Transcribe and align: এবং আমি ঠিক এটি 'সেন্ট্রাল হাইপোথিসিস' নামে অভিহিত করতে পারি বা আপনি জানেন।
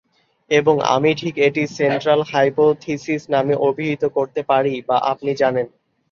এবং 0.51 0.75
আমি 0.95 1.11
ঠিক 1.15 1.35
এটি 1.47 1.63
'সেন্ট্রাল 1.67 2.21
হাইপোথিসিস' 2.31 3.31
নামে 3.33 3.55
অভিহিত 3.67 4.03
করতে 4.17 4.41
পারি 4.49 4.73
বা 4.87 4.97
আপনি 5.11 5.31
জানেন। 5.41 5.67